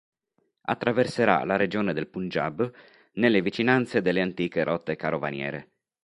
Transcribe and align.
Attraverserà 0.63 1.43
la 1.45 1.57
regione 1.57 1.93
del 1.93 2.07
Punjab 2.07 2.73
nelle 3.13 3.43
vicinanze 3.43 4.01
delle 4.01 4.21
antiche 4.21 4.63
rotte 4.63 4.95
carovaniere. 4.95 5.69